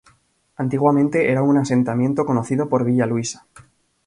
Antiguamente 0.55 1.29
era 1.31 1.43
un 1.43 1.59
asentamiento 1.59 2.25
conocido 2.25 2.67
por 2.69 2.83
Villa 2.85 3.05
Luisa. 3.05 3.45